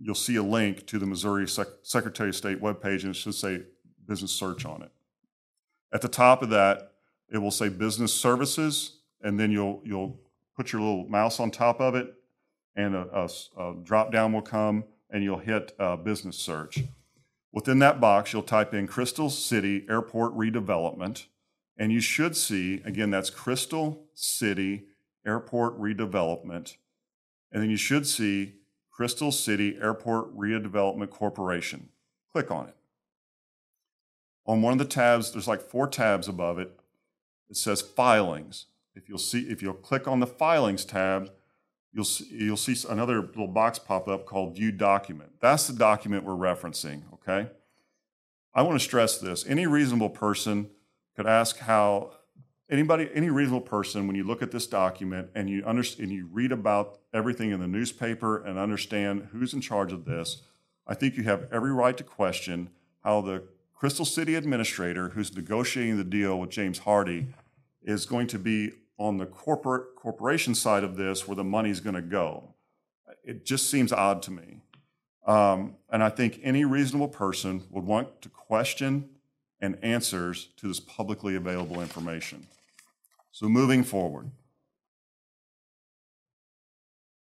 you'll 0.00 0.14
see 0.14 0.36
a 0.36 0.42
link 0.42 0.86
to 0.86 0.98
the 0.98 1.06
Missouri 1.06 1.46
Sec- 1.46 1.66
Secretary 1.82 2.30
of 2.30 2.36
State 2.36 2.62
webpage, 2.62 3.02
and 3.02 3.10
it 3.10 3.16
should 3.16 3.34
say 3.34 3.62
business 4.08 4.32
search 4.32 4.64
on 4.64 4.82
it. 4.82 4.90
At 5.92 6.00
the 6.00 6.08
top 6.08 6.42
of 6.42 6.50
that, 6.50 6.92
it 7.28 7.38
will 7.38 7.50
say 7.50 7.68
business 7.68 8.12
services, 8.12 9.00
and 9.22 9.38
then 9.38 9.50
you'll 9.50 9.80
you'll 9.84 10.20
put 10.56 10.72
your 10.72 10.82
little 10.82 11.08
mouse 11.08 11.40
on 11.40 11.50
top 11.50 11.80
of 11.80 11.94
it, 11.94 12.14
and 12.76 12.94
a, 12.94 13.08
a, 13.12 13.28
a 13.60 13.74
drop 13.82 14.12
down 14.12 14.32
will 14.32 14.42
come, 14.42 14.84
and 15.10 15.22
you'll 15.22 15.38
hit 15.38 15.74
uh, 15.78 15.96
business 15.96 16.36
search. 16.36 16.84
Within 17.52 17.78
that 17.80 18.00
box, 18.00 18.32
you'll 18.32 18.42
type 18.42 18.72
in 18.72 18.86
Crystal 18.86 19.28
City 19.30 19.84
Airport 19.88 20.34
Redevelopment, 20.34 21.26
and 21.76 21.92
you 21.92 22.00
should 22.00 22.36
see 22.36 22.80
again 22.84 23.10
that's 23.10 23.30
Crystal 23.30 24.04
City 24.14 24.84
Airport 25.26 25.78
Redevelopment, 25.80 26.76
and 27.50 27.62
then 27.62 27.70
you 27.70 27.76
should 27.76 28.06
see 28.06 28.54
Crystal 28.90 29.32
City 29.32 29.78
Airport 29.80 30.36
Redevelopment 30.36 31.10
Corporation. 31.10 31.88
Click 32.32 32.50
on 32.50 32.68
it. 32.68 32.76
On 34.46 34.62
one 34.62 34.72
of 34.72 34.78
the 34.78 34.84
tabs, 34.84 35.32
there's 35.32 35.48
like 35.48 35.60
four 35.60 35.86
tabs 35.86 36.28
above 36.28 36.58
it. 36.58 36.78
It 37.48 37.56
says 37.56 37.80
filings. 37.80 38.66
If 38.94 39.08
you'll 39.08 39.18
see, 39.18 39.40
if 39.42 39.62
you'll 39.62 39.74
click 39.74 40.06
on 40.06 40.20
the 40.20 40.26
filings 40.26 40.84
tab, 40.84 41.30
you'll 41.92 42.04
see, 42.04 42.26
you'll 42.30 42.56
see 42.56 42.76
another 42.88 43.20
little 43.20 43.48
box 43.48 43.78
pop 43.78 44.08
up 44.08 44.26
called 44.26 44.56
view 44.56 44.72
document. 44.72 45.32
That's 45.40 45.66
the 45.66 45.74
document 45.74 46.24
we're 46.24 46.34
referencing, 46.34 47.02
okay? 47.14 47.50
I 48.54 48.62
want 48.62 48.78
to 48.78 48.84
stress 48.84 49.18
this. 49.18 49.46
Any 49.46 49.66
reasonable 49.66 50.10
person 50.10 50.70
could 51.16 51.26
ask 51.26 51.58
how 51.58 52.12
anybody, 52.70 53.08
any 53.14 53.30
reasonable 53.30 53.62
person, 53.62 54.06
when 54.06 54.16
you 54.16 54.24
look 54.24 54.42
at 54.42 54.50
this 54.50 54.66
document 54.66 55.30
and 55.34 55.48
you 55.48 55.64
understand, 55.64 56.08
and 56.08 56.18
you 56.18 56.28
read 56.30 56.52
about 56.52 56.98
everything 57.14 57.50
in 57.50 57.60
the 57.60 57.66
newspaper 57.66 58.42
and 58.42 58.58
understand 58.58 59.28
who's 59.32 59.54
in 59.54 59.60
charge 59.60 59.92
of 59.92 60.04
this, 60.04 60.42
I 60.86 60.94
think 60.94 61.16
you 61.16 61.22
have 61.24 61.46
every 61.52 61.72
right 61.72 61.96
to 61.96 62.04
question 62.04 62.70
how 63.04 63.20
the 63.20 63.44
Crystal 63.74 64.04
City 64.04 64.34
administrator, 64.34 65.10
who's 65.10 65.34
negotiating 65.34 65.96
the 65.96 66.04
deal 66.04 66.38
with 66.38 66.50
James 66.50 66.78
Hardy, 66.78 67.26
is 67.84 68.06
going 68.06 68.26
to 68.28 68.38
be 68.38 68.72
on 68.98 69.18
the 69.18 69.26
corporate 69.26 69.96
corporation 69.96 70.54
side 70.54 70.84
of 70.84 70.96
this 70.96 71.26
where 71.26 71.36
the 71.36 71.44
money's 71.44 71.80
going 71.80 71.94
to 71.94 72.02
go. 72.02 72.54
It 73.24 73.44
just 73.44 73.70
seems 73.70 73.92
odd 73.92 74.22
to 74.22 74.30
me. 74.30 74.60
Um, 75.26 75.76
and 75.90 76.02
I 76.02 76.08
think 76.08 76.40
any 76.42 76.64
reasonable 76.64 77.08
person 77.08 77.62
would 77.70 77.84
want 77.84 78.22
to 78.22 78.28
question 78.28 79.08
and 79.60 79.78
answers 79.82 80.48
to 80.56 80.66
this 80.66 80.80
publicly 80.80 81.36
available 81.36 81.80
information. 81.80 82.48
So, 83.30 83.48
moving 83.48 83.84
forward, 83.84 84.30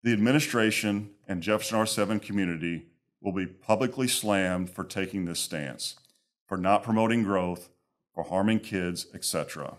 the 0.04 0.12
administration 0.12 1.12
and 1.28 1.42
Jefferson 1.42 1.80
R7 1.80 2.22
community 2.22 2.88
will 3.22 3.32
be 3.32 3.46
publicly 3.46 4.08
slammed 4.08 4.70
for 4.70 4.84
taking 4.84 5.26
this 5.26 5.40
stance, 5.40 5.96
for 6.46 6.58
not 6.58 6.84
promoting 6.84 7.24
growth, 7.24 7.70
for 8.14 8.24
harming 8.24 8.60
kids, 8.60 9.08
etc. 9.14 9.78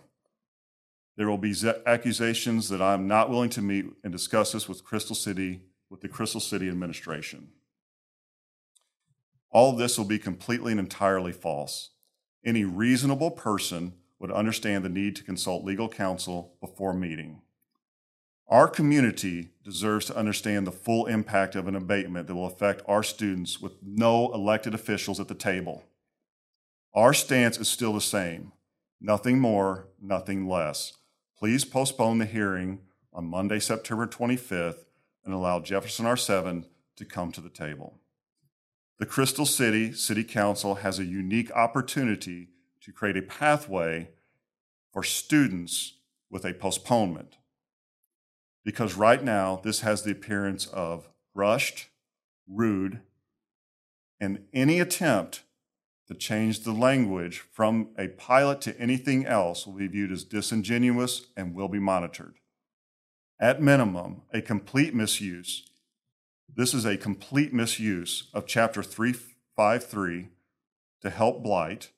There 1.18 1.28
will 1.28 1.36
be 1.36 1.52
accusations 1.84 2.68
that 2.68 2.80
I'm 2.80 3.08
not 3.08 3.28
willing 3.28 3.50
to 3.50 3.60
meet 3.60 3.86
and 4.04 4.12
discuss 4.12 4.52
this 4.52 4.68
with 4.68 4.84
Crystal 4.84 5.16
City, 5.16 5.62
with 5.90 6.00
the 6.00 6.06
Crystal 6.06 6.40
City 6.40 6.68
administration. 6.68 7.48
All 9.50 9.72
of 9.72 9.78
this 9.78 9.98
will 9.98 10.04
be 10.04 10.20
completely 10.20 10.70
and 10.70 10.78
entirely 10.78 11.32
false. 11.32 11.90
Any 12.44 12.62
reasonable 12.62 13.32
person 13.32 13.94
would 14.20 14.30
understand 14.30 14.84
the 14.84 14.88
need 14.88 15.16
to 15.16 15.24
consult 15.24 15.64
legal 15.64 15.88
counsel 15.88 16.54
before 16.60 16.94
meeting. 16.94 17.42
Our 18.46 18.68
community 18.68 19.48
deserves 19.64 20.06
to 20.06 20.16
understand 20.16 20.68
the 20.68 20.72
full 20.72 21.06
impact 21.06 21.56
of 21.56 21.66
an 21.66 21.74
abatement 21.74 22.28
that 22.28 22.36
will 22.36 22.46
affect 22.46 22.82
our 22.86 23.02
students 23.02 23.60
with 23.60 23.72
no 23.82 24.32
elected 24.32 24.72
officials 24.72 25.18
at 25.18 25.26
the 25.26 25.34
table. 25.34 25.82
Our 26.94 27.12
stance 27.12 27.58
is 27.58 27.68
still 27.68 27.92
the 27.92 28.00
same 28.00 28.52
nothing 29.00 29.40
more, 29.40 29.88
nothing 30.00 30.48
less. 30.48 30.97
Please 31.38 31.64
postpone 31.64 32.18
the 32.18 32.26
hearing 32.26 32.80
on 33.12 33.24
Monday, 33.24 33.60
September 33.60 34.08
25th, 34.08 34.86
and 35.24 35.32
allow 35.32 35.60
Jefferson 35.60 36.04
R7 36.04 36.64
to 36.96 37.04
come 37.04 37.30
to 37.30 37.40
the 37.40 37.48
table. 37.48 38.00
The 38.98 39.06
Crystal 39.06 39.46
City 39.46 39.92
City 39.92 40.24
Council 40.24 40.76
has 40.76 40.98
a 40.98 41.04
unique 41.04 41.52
opportunity 41.52 42.48
to 42.80 42.90
create 42.90 43.16
a 43.16 43.22
pathway 43.22 44.10
for 44.92 45.04
students 45.04 45.98
with 46.28 46.44
a 46.44 46.54
postponement. 46.54 47.36
Because 48.64 48.96
right 48.96 49.22
now, 49.22 49.60
this 49.62 49.82
has 49.82 50.02
the 50.02 50.10
appearance 50.10 50.66
of 50.66 51.08
rushed, 51.34 51.88
rude, 52.48 53.00
and 54.20 54.44
any 54.52 54.80
attempt 54.80 55.44
to 56.08 56.14
change 56.14 56.60
the 56.60 56.72
language 56.72 57.44
from 57.52 57.90
a 57.96 58.08
pilot 58.08 58.60
to 58.62 58.80
anything 58.80 59.26
else 59.26 59.66
will 59.66 59.74
be 59.74 59.86
viewed 59.86 60.10
as 60.10 60.24
disingenuous 60.24 61.26
and 61.36 61.54
will 61.54 61.68
be 61.68 61.78
monitored. 61.78 62.36
At 63.38 63.62
minimum, 63.62 64.22
a 64.32 64.42
complete 64.42 64.94
misuse 64.94 65.68
this 66.54 66.74
is 66.74 66.84
a 66.84 66.96
complete 66.96 67.52
misuse 67.52 68.30
of 68.32 68.46
Chapter 68.46 68.82
353 68.82 70.28
to 71.02 71.10
help 71.10 71.42
blight, 71.42 71.90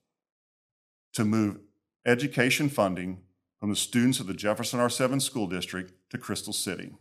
to 1.14 1.24
move 1.24 1.60
education 2.04 2.68
funding 2.68 3.22
from 3.58 3.70
the 3.70 3.76
students 3.76 4.20
of 4.20 4.26
the 4.26 4.34
Jefferson 4.34 4.80
R7 4.80 5.22
School 5.22 5.46
District 5.46 5.92
to 6.10 6.18
Crystal 6.18 6.52
City. 6.52 6.92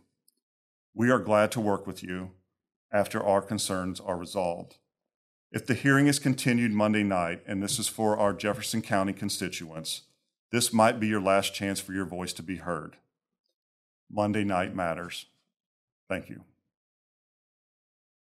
We 0.94 1.10
are 1.10 1.18
glad 1.18 1.52
to 1.52 1.60
work 1.60 1.86
with 1.86 2.02
you 2.02 2.30
after 2.92 3.22
our 3.22 3.42
concerns 3.42 4.00
are 4.00 4.16
resolved. 4.16 4.76
If 5.52 5.66
the 5.66 5.74
hearing 5.74 6.06
is 6.06 6.20
continued 6.20 6.72
Monday 6.72 7.02
night, 7.02 7.42
and 7.44 7.60
this 7.60 7.78
is 7.80 7.88
for 7.88 8.16
our 8.16 8.32
Jefferson 8.32 8.82
County 8.82 9.12
constituents, 9.12 10.02
this 10.52 10.72
might 10.72 11.00
be 11.00 11.08
your 11.08 11.20
last 11.20 11.54
chance 11.54 11.80
for 11.80 11.92
your 11.92 12.04
voice 12.04 12.32
to 12.34 12.42
be 12.42 12.56
heard. 12.56 12.96
Monday 14.08 14.44
night 14.44 14.74
matters. 14.74 15.26
Thank 16.08 16.28
you. 16.28 16.44